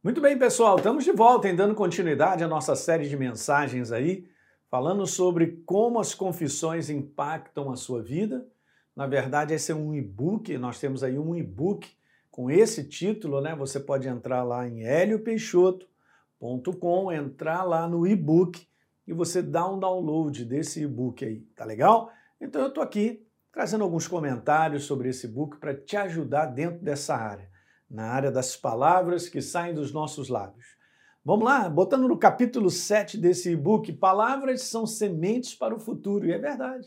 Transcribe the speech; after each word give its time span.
Muito 0.00 0.20
bem, 0.20 0.38
pessoal, 0.38 0.76
estamos 0.76 1.02
de 1.02 1.10
volta, 1.10 1.48
em 1.48 1.56
dando 1.56 1.74
continuidade 1.74 2.44
à 2.44 2.48
nossa 2.48 2.76
série 2.76 3.08
de 3.08 3.16
mensagens 3.16 3.90
aí, 3.90 4.28
falando 4.70 5.04
sobre 5.08 5.60
como 5.66 5.98
as 5.98 6.14
confissões 6.14 6.88
impactam 6.88 7.68
a 7.68 7.74
sua 7.74 8.00
vida. 8.00 8.46
Na 8.94 9.08
verdade, 9.08 9.54
esse 9.54 9.72
é 9.72 9.74
um 9.74 9.92
e-book, 9.92 10.56
nós 10.56 10.78
temos 10.78 11.02
aí 11.02 11.18
um 11.18 11.34
e-book 11.34 11.90
com 12.30 12.48
esse 12.48 12.84
título, 12.84 13.40
né? 13.40 13.56
Você 13.56 13.80
pode 13.80 14.06
entrar 14.06 14.44
lá 14.44 14.68
em 14.68 14.84
heliopeixoto.com, 14.84 17.10
entrar 17.10 17.64
lá 17.64 17.88
no 17.88 18.06
e-book 18.06 18.68
e 19.04 19.12
você 19.12 19.42
dá 19.42 19.68
um 19.68 19.80
download 19.80 20.44
desse 20.44 20.84
e-book 20.84 21.24
aí, 21.24 21.40
tá 21.56 21.64
legal? 21.64 22.08
Então 22.40 22.62
eu 22.62 22.72
tô 22.72 22.80
aqui 22.80 23.26
trazendo 23.50 23.82
alguns 23.82 24.06
comentários 24.06 24.84
sobre 24.84 25.08
esse 25.08 25.26
e-book 25.26 25.56
para 25.56 25.74
te 25.74 25.96
ajudar 25.96 26.46
dentro 26.46 26.84
dessa 26.84 27.16
área 27.16 27.57
na 27.90 28.10
área 28.10 28.30
das 28.30 28.56
palavras 28.56 29.28
que 29.28 29.40
saem 29.40 29.74
dos 29.74 29.92
nossos 29.92 30.28
lábios. 30.28 30.76
Vamos 31.24 31.44
lá, 31.44 31.68
botando 31.68 32.08
no 32.08 32.16
capítulo 32.16 32.70
7 32.70 33.18
desse 33.18 33.50
e-book, 33.50 33.92
palavras 33.92 34.62
são 34.62 34.86
sementes 34.86 35.54
para 35.54 35.74
o 35.74 35.80
futuro, 35.80 36.26
e 36.26 36.32
é 36.32 36.38
verdade. 36.38 36.86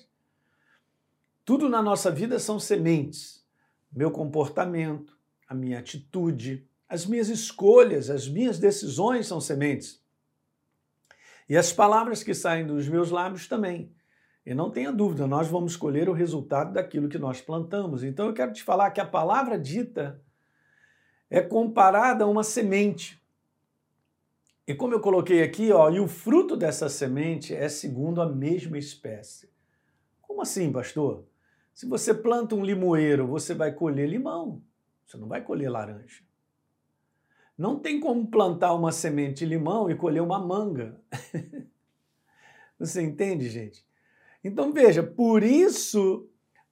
Tudo 1.44 1.68
na 1.68 1.82
nossa 1.82 2.10
vida 2.10 2.40
são 2.40 2.60
sementes. 2.60 3.46
Meu 3.92 4.10
comportamento, 4.10 5.18
a 5.48 5.54
minha 5.54 5.80
atitude, 5.80 6.68
as 6.88 7.06
minhas 7.06 7.30
escolhas, 7.30 8.10
as 8.10 8.28
minhas 8.28 8.58
decisões 8.58 9.28
são 9.28 9.42
sementes. 9.42 10.02
E 11.48 11.58
as 11.58 11.74
palavras 11.74 12.24
que 12.24 12.34
saem 12.34 12.66
dos 12.66 12.88
meus 12.88 13.12
lábios 13.12 13.48
também. 13.48 13.94
E 14.46 14.54
não 14.54 14.72
tenha 14.72 14.92
dúvida, 14.92 15.28
nós 15.28 15.48
vamos 15.48 15.74
escolher 15.74 16.10
o 16.10 16.14
resultado 16.14 16.74
daquilo 16.74 17.10
que 17.10 17.20
nós 17.20 17.42
plantamos. 17.42 18.04
Então 18.04 18.28
eu 18.28 18.34
quero 18.34 18.54
te 18.54 18.64
falar 18.64 18.92
que 18.92 19.02
a 19.02 19.06
palavra 19.06 19.60
dita 19.60 20.22
é 21.32 21.40
comparada 21.40 22.26
a 22.26 22.28
uma 22.28 22.44
semente. 22.44 23.20
E 24.68 24.76
como 24.76 24.94
eu 24.94 25.00
coloquei 25.00 25.42
aqui, 25.42 25.72
ó, 25.72 25.90
e 25.90 25.98
o 25.98 26.08
fruto 26.08 26.58
dessa 26.58 26.90
semente 26.90 27.56
é 27.56 27.70
segundo 27.70 28.22
a 28.22 28.28
mesma 28.28 28.78
espécie. 28.78 29.50
Como 30.22 30.42
assim, 30.42 30.72
pastor? 30.72 31.26
Se 31.74 31.86
você 31.86 32.14
planta 32.14 32.54
um 32.54 32.66
limoeiro, 32.66 33.26
você 33.26 33.56
vai 33.56 33.72
colher 33.72 34.10
limão, 34.10 34.62
você 35.08 35.16
não 35.18 35.30
vai 35.30 35.42
colher 35.42 35.72
laranja. 35.72 36.22
Não 37.58 37.80
tem 37.80 38.00
como 38.02 38.28
plantar 38.28 38.74
uma 38.74 38.92
semente 38.92 39.40
de 39.40 39.46
limão 39.46 39.90
e 39.90 39.96
colher 39.96 40.22
uma 40.22 40.40
manga. 40.40 41.00
você 42.78 43.02
entende, 43.02 43.50
gente? 43.50 43.86
Então 44.44 44.74
veja, 44.74 45.02
por 45.02 45.44
isso 45.44 46.30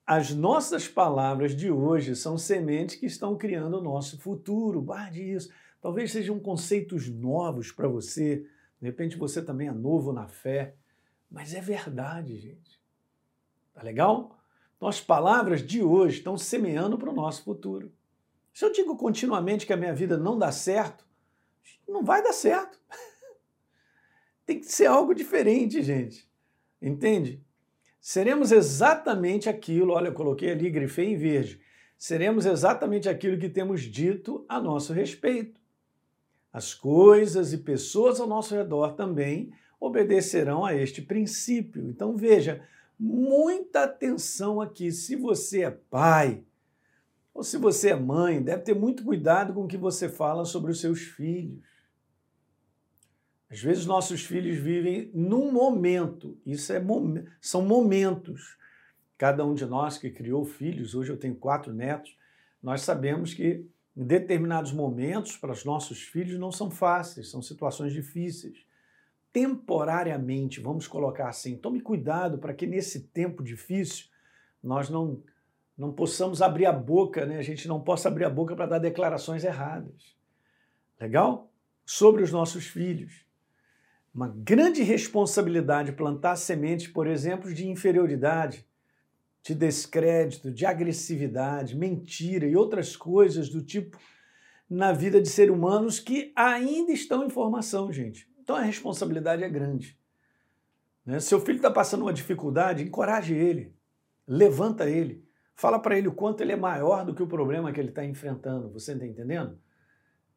as 0.10 0.32
nossas 0.32 0.88
palavras 0.88 1.56
de 1.56 1.70
hoje 1.70 2.16
são 2.16 2.36
sementes 2.36 2.96
que 2.96 3.06
estão 3.06 3.38
criando 3.38 3.78
o 3.78 3.84
nosso 3.84 4.18
futuro. 4.18 4.82
Guarde 4.82 5.22
isso. 5.22 5.54
Talvez 5.80 6.12
sejam 6.12 6.40
conceitos 6.40 7.08
novos 7.08 7.72
para 7.72 7.88
você. 7.88 8.38
De 8.82 8.88
repente 8.88 9.18
você 9.18 9.40
também 9.40 9.68
é 9.68 9.72
novo 9.72 10.12
na 10.12 10.28
fé. 10.28 10.74
Mas 11.30 11.54
é 11.54 11.62
verdade, 11.62 12.36
gente. 12.40 12.82
Tá 13.72 13.84
legal? 13.84 14.36
Então, 14.76 14.90
as 14.90 15.00
palavras 15.00 15.62
de 15.62 15.84
hoje 15.84 16.18
estão 16.18 16.36
semeando 16.40 16.98
para 16.98 17.12
o 17.12 17.16
nosso 17.16 17.44
futuro. 17.44 17.94
Se 18.52 18.66
eu 18.66 18.72
digo 18.72 18.98
continuamente 18.98 19.68
que 19.68 19.74
a 19.74 19.78
minha 19.78 19.94
vida 19.94 20.18
não 20.18 20.40
dá 20.40 20.52
certo, 20.52 21.06
não 21.88 22.04
vai 22.04 22.24
dar 22.24 22.34
certo. 22.34 22.82
Tem 24.44 24.60
que 24.60 24.66
ser 24.66 24.88
algo 24.88 25.14
diferente, 25.14 25.84
gente. 25.84 26.28
Entende? 26.82 27.46
Seremos 28.00 28.52
exatamente 28.52 29.50
aquilo, 29.50 29.94
olha, 29.94 30.08
eu 30.08 30.14
coloquei 30.14 30.52
ali, 30.52 30.70
grifei 30.70 31.14
em 31.14 31.18
verde, 31.18 31.60
seremos 31.98 32.46
exatamente 32.46 33.10
aquilo 33.10 33.38
que 33.38 33.50
temos 33.50 33.82
dito 33.82 34.46
a 34.48 34.60
nosso 34.60 34.94
respeito. 34.94 35.60
As 36.52 36.74
coisas 36.74 37.54
e 37.54 37.58
pessoas 37.58 38.20
ao 38.20 38.28
nosso 38.28 38.56
redor 38.56 38.94
também 38.94 39.52
obedecerão 39.80 40.66
a 40.66 40.74
este 40.74 41.02
princípio. 41.02 41.88
Então 41.90 42.18
veja, 42.18 42.62
muita 43.00 43.84
atenção 43.84 44.60
aqui. 44.60 44.92
Se 44.92 45.16
você 45.16 45.64
é 45.64 45.72
pai 45.72 46.44
ou 47.34 47.44
se 47.44 47.58
você 47.58 47.92
é 47.92 47.96
mãe, 47.96 48.42
deve 48.42 48.64
ter 48.64 48.74
muito 48.74 49.04
cuidado 49.04 49.54
com 49.54 49.64
o 49.64 49.68
que 49.68 49.78
você 49.78 50.10
fala 50.10 50.44
sobre 50.44 50.72
os 50.72 50.82
seus 50.82 51.02
filhos. 51.02 51.60
Às 53.50 53.62
vezes 53.62 53.86
nossos 53.86 54.24
filhos 54.24 54.58
vivem 54.60 55.10
num 55.12 55.52
momento, 55.52 56.38
isso 56.46 56.72
é 56.72 56.80
são 57.42 57.64
momentos. 57.64 58.58
Cada 59.18 59.44
um 59.44 59.56
de 59.56 59.66
nós 59.66 59.98
que 59.98 60.12
criou 60.12 60.46
filhos, 60.46 60.94
hoje 60.94 61.12
eu 61.12 61.18
tenho 61.18 61.36
quatro 61.36 61.74
netos, 61.74 62.16
nós 62.62 62.82
sabemos 62.82 63.34
que 63.34 63.66
em 63.98 64.06
determinados 64.06 64.72
momentos 64.72 65.36
para 65.36 65.52
os 65.52 65.66
nossos 65.66 66.04
filhos 66.04 66.40
não 66.40 66.52
são 66.52 66.70
fáceis, 66.70 67.30
são 67.30 67.42
situações 67.42 67.92
difíceis. 67.92 68.66
Temporariamente, 69.34 70.62
vamos 70.62 70.88
colocar 70.88 71.28
assim, 71.28 71.58
tome 71.58 71.82
cuidado 71.82 72.38
para 72.38 72.54
que 72.54 72.68
nesse 72.68 73.08
tempo 73.08 73.44
difícil 73.44 74.08
nós 74.62 74.90
não, 74.90 75.24
não 75.76 75.92
possamos 75.92 76.42
abrir 76.42 76.68
a 76.68 76.74
boca, 76.74 77.26
né? 77.26 77.40
a 77.40 77.44
gente 77.44 77.68
não 77.68 77.82
possa 77.82 78.10
abrir 78.10 78.26
a 78.26 78.30
boca 78.30 78.56
para 78.56 78.68
dar 78.68 78.80
declarações 78.80 79.44
erradas. 79.44 80.16
Legal? 81.00 81.52
Sobre 81.84 82.22
os 82.22 82.32
nossos 82.32 82.66
filhos 82.66 83.28
uma 84.14 84.28
grande 84.28 84.82
responsabilidade 84.84 85.92
plantar 85.92 86.36
sementes, 86.36 86.88
por 86.88 87.08
exemplo, 87.08 87.54
de 87.54 87.68
inferioridade, 87.68 88.66
de 89.44 89.56
descrédito, 89.56 90.52
de 90.52 90.66
agressividade, 90.66 91.76
mentira 91.76 92.46
e 92.46 92.56
outras 92.56 92.96
coisas 92.96 93.50
do 93.50 93.62
tipo 93.62 93.98
na 94.70 94.92
vida 94.92 95.22
de 95.22 95.30
seres 95.30 95.54
humanos 95.54 96.00
que 96.00 96.32
ainda 96.36 96.92
estão 96.92 97.26
em 97.26 97.30
formação, 97.30 97.92
gente. 97.92 98.30
Então 98.40 98.56
a 98.56 98.62
responsabilidade 98.62 99.44
é 99.44 99.50
grande. 99.50 99.98
Né? 101.06 101.20
Seu 101.20 101.40
filho 101.40 101.58
está 101.58 101.72
passando 101.72 102.02
uma 102.02 102.14
dificuldade, 102.14 102.84
encoraje 102.84 103.34
ele, 103.34 103.74
levanta 104.28 104.90
ele, 104.90 105.24
fala 105.56 105.80
para 105.80 105.98
ele 105.98 106.08
o 106.08 106.14
quanto 106.14 106.42
ele 106.42 106.52
é 106.52 106.56
maior 106.56 107.06
do 107.06 107.16
que 107.16 107.24
o 107.24 107.28
problema 107.28 107.72
que 107.72 107.80
ele 107.80 107.90
está 107.90 108.06
enfrentando. 108.06 108.72
Você 108.72 108.94
está 108.94 109.06
entendendo? 109.06 109.58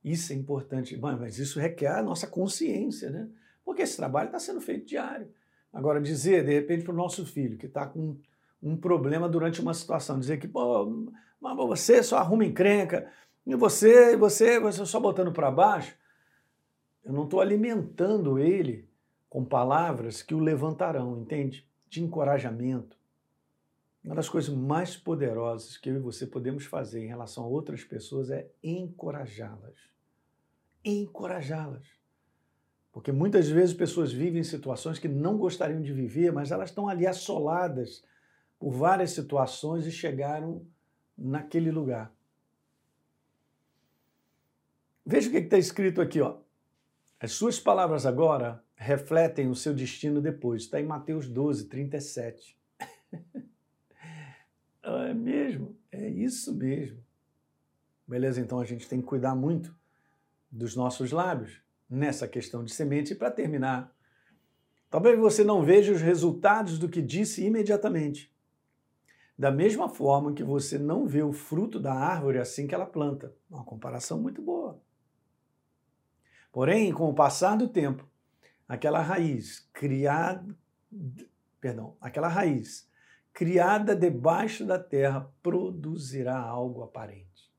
Isso 0.03 0.33
é 0.33 0.37
importante, 0.37 0.97
mas 0.97 1.39
isso 1.39 1.61
requer 1.61 1.99
a 1.99 2.03
nossa 2.03 2.27
consciência, 2.27 3.11
né? 3.11 3.29
Porque 3.65 3.83
esse 3.83 3.97
trabalho 3.97 4.27
está 4.27 4.39
sendo 4.39 4.61
feito 4.61 4.87
diário. 4.87 5.29
Agora, 5.73 6.01
dizer, 6.01 6.45
de 6.45 6.53
repente, 6.53 6.85
para 6.85 6.93
o 6.93 6.97
nosso 6.97 7.25
filho 7.25 7.57
que 7.57 7.67
está 7.67 7.87
com 7.87 8.19
um 8.63 8.77
problema 8.77 9.29
durante 9.29 9.61
uma 9.61 9.75
situação, 9.75 10.21
dizer 10.21 10.39
que, 10.39 10.47
pô, 10.47 11.09
mas 11.41 11.57
você 11.57 12.03
só 12.03 12.19
arruma 12.19 12.45
encrenca, 12.45 13.11
e 13.45 13.57
você, 13.57 14.17
você, 14.17 14.61
você 14.61 14.87
só 14.87 15.01
botando 15.01 15.33
para 15.33 15.51
baixo, 15.51 15.97
eu 17.05 17.13
não 17.13 17.25
estou 17.25 17.41
alimentando 17.41 18.39
ele 18.39 18.89
com 19.29 19.45
palavras 19.45 20.23
que 20.23 20.35
o 20.35 20.39
levantarão, 20.39 21.19
entende? 21.21 21.67
De 21.89 22.03
encorajamento. 22.03 22.97
Uma 24.05 24.15
das 24.15 24.29
coisas 24.29 24.55
mais 24.55 24.97
poderosas 24.97 25.77
que 25.77 25.89
eu 25.89 25.97
e 25.97 26.01
você 26.01 26.27
podemos 26.27 26.65
fazer 26.65 27.03
em 27.03 27.09
relação 27.09 27.45
a 27.45 27.49
outras 27.49 27.83
pessoas 27.83 28.31
é 28.31 28.49
encorajá-las. 28.63 29.77
Encorajá-las. 30.85 32.02
Porque 32.93 33.11
muitas 33.11 33.49
vezes 33.49 33.75
pessoas 33.75 34.13
vivem 34.13 34.45
situações 34.45 34.99
que 34.99 35.09
não 35.09 35.39
gostariam 35.39 35.81
de 35.81 35.93
viver, 35.95 36.31
mas 36.31 36.51
elas 36.51 36.69
estão 36.69 36.89
ali 36.89 37.07
assoladas 37.07 38.05
por 38.59 38.71
várias 38.71 39.13
situações 39.13 39.87
e 39.87 39.91
chegaram 39.91 40.65
naquele 41.17 41.71
lugar. 41.71 42.13
Veja 45.05 45.29
o 45.29 45.33
que 45.33 45.39
está 45.39 45.57
escrito 45.57 46.03
aqui, 46.03 46.21
ó. 46.21 46.37
As 47.19 47.33
suas 47.33 47.59
palavras 47.59 48.05
agora 48.05 48.63
refletem 48.77 49.49
o 49.49 49.55
seu 49.55 49.73
destino 49.73 50.21
depois. 50.21 50.63
Está 50.63 50.79
em 50.79 50.87
Mateus 50.87 51.29
12, 51.29 51.69
37. 51.69 52.59
é 54.83 55.15
mesmo? 55.15 55.75
É 55.91 56.09
isso 56.09 56.55
mesmo. 56.55 57.03
Beleza, 58.07 58.41
então 58.41 58.61
a 58.61 58.65
gente 58.65 58.87
tem 58.87 59.01
que 59.01 59.07
cuidar 59.07 59.35
muito 59.35 59.75
dos 60.51 60.77
nossos 60.77 61.11
lábios 61.11 61.63
nessa 61.93 62.27
questão 62.27 62.65
de 62.65 62.73
semente. 62.73 63.13
E 63.13 63.17
para 63.17 63.31
terminar, 63.31 63.95
talvez 64.91 65.19
você 65.19 65.45
não 65.45 65.63
veja 65.63 65.93
os 65.93 66.01
resultados 66.01 66.79
do 66.79 66.89
que 66.89 67.03
disse 67.03 67.45
imediatamente. 67.45 68.33
Da 69.39 69.51
mesma 69.51 69.89
forma 69.89 70.33
que 70.33 70.43
você 70.43 70.79
não 70.79 71.07
vê 71.07 71.23
o 71.23 71.33
fruto 71.33 71.79
da 71.79 71.93
árvore 71.93 72.39
assim 72.39 72.67
que 72.67 72.75
ela 72.75 72.87
planta. 72.87 73.35
Uma 73.51 73.65
comparação 73.65 74.21
muito 74.21 74.41
boa. 74.41 74.81
Porém, 76.51 76.93
com 76.93 77.09
o 77.09 77.15
passar 77.15 77.57
do 77.57 77.69
tempo, 77.69 78.07
aquela 78.69 79.01
raiz 79.01 79.69
criada, 79.73 80.57
perdão, 81.61 81.97
aquela 82.01 82.29
raiz 82.29 82.91
criada 83.33 83.97
debaixo 83.97 84.65
da 84.65 84.79
terra 84.79 85.31
produzirá 85.43 86.39
algo 86.39 86.83
aparente. 86.83 87.51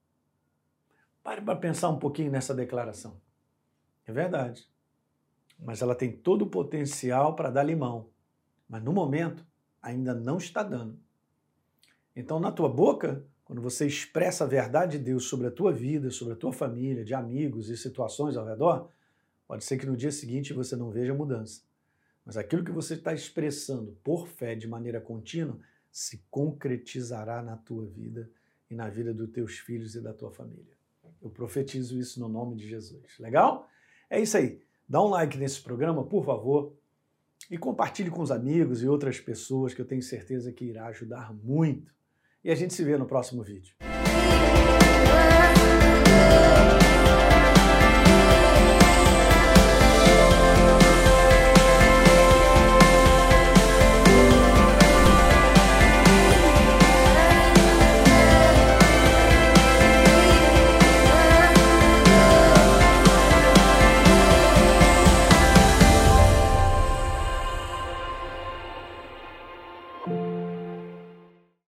Pare 1.23 1.41
para 1.41 1.55
pensar 1.55 1.89
um 1.89 1.97
pouquinho 1.97 2.31
nessa 2.31 2.53
declaração. 2.53 3.19
É 4.05 4.11
verdade. 4.11 4.67
Mas 5.59 5.81
ela 5.81 5.95
tem 5.95 6.11
todo 6.11 6.43
o 6.43 6.49
potencial 6.49 7.35
para 7.35 7.49
dar 7.49 7.63
limão. 7.63 8.09
Mas 8.67 8.83
no 8.83 8.91
momento 8.91 9.45
ainda 9.81 10.13
não 10.13 10.37
está 10.37 10.63
dando. 10.63 10.99
Então, 12.15 12.39
na 12.39 12.51
tua 12.51 12.69
boca, 12.69 13.25
quando 13.43 13.61
você 13.61 13.85
expressa 13.85 14.43
a 14.43 14.47
verdade 14.47 14.97
de 14.97 15.03
Deus 15.03 15.25
sobre 15.25 15.47
a 15.47 15.51
tua 15.51 15.71
vida, 15.71 16.09
sobre 16.09 16.33
a 16.33 16.37
tua 16.37 16.53
família, 16.53 17.03
de 17.03 17.13
amigos 17.13 17.69
e 17.69 17.77
situações 17.77 18.37
ao 18.37 18.45
redor, 18.45 18.89
pode 19.47 19.63
ser 19.63 19.77
que 19.77 19.85
no 19.85 19.97
dia 19.97 20.11
seguinte 20.11 20.53
você 20.53 20.75
não 20.75 20.89
veja 20.89 21.13
mudança. 21.13 21.61
Mas 22.25 22.37
aquilo 22.37 22.63
que 22.63 22.71
você 22.71 22.93
está 22.93 23.13
expressando 23.13 23.97
por 24.03 24.27
fé 24.27 24.55
de 24.55 24.67
maneira 24.67 25.01
contínua 25.01 25.59
se 25.91 26.23
concretizará 26.31 27.41
na 27.41 27.57
tua 27.57 27.85
vida 27.85 28.29
e 28.69 28.75
na 28.75 28.89
vida 28.89 29.13
dos 29.13 29.29
teus 29.29 29.59
filhos 29.59 29.95
e 29.95 30.01
da 30.01 30.13
tua 30.13 30.31
família. 30.31 30.73
Eu 31.21 31.29
profetizo 31.29 31.97
isso 31.99 32.19
no 32.19 32.27
nome 32.27 32.55
de 32.55 32.67
Jesus. 32.67 33.19
Legal? 33.19 33.69
É 34.09 34.19
isso 34.19 34.37
aí. 34.37 34.61
Dá 34.87 35.01
um 35.01 35.07
like 35.07 35.37
nesse 35.37 35.61
programa, 35.61 36.03
por 36.03 36.25
favor, 36.25 36.73
e 37.49 37.57
compartilhe 37.57 38.09
com 38.09 38.21
os 38.21 38.31
amigos 38.31 38.83
e 38.83 38.87
outras 38.87 39.19
pessoas 39.19 39.73
que 39.73 39.81
eu 39.81 39.85
tenho 39.85 40.01
certeza 40.01 40.51
que 40.51 40.65
irá 40.65 40.87
ajudar 40.87 41.33
muito. 41.33 41.93
E 42.43 42.51
a 42.51 42.55
gente 42.55 42.73
se 42.73 42.83
vê 42.83 42.97
no 42.97 43.05
próximo 43.05 43.43
vídeo. 43.43 43.75